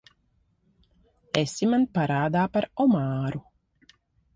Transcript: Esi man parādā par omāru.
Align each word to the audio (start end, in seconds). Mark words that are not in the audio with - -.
Esi 1.43 1.69
man 1.75 1.87
parādā 2.01 2.49
par 2.59 2.71
omāru. 2.87 3.49